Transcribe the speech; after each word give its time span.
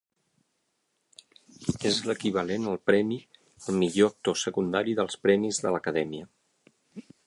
És 1.91 1.99
l'equivalent 2.11 2.67
al 2.73 2.81
premi 2.93 3.21
al 3.37 3.81
millor 3.85 4.13
actor 4.15 4.43
secundari 4.49 5.01
dels 5.03 5.23
premis 5.27 5.65
de 5.67 5.77
l'acadèmia. 5.77 6.31